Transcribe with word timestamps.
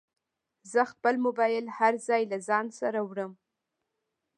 زه 0.71 0.81
خپل 0.91 1.15
موبایل 1.25 1.65
هر 1.77 1.93
ځای 2.07 2.23
له 2.31 2.37
ځانه 2.47 2.73
سره 2.81 2.99
وړم. 3.09 3.31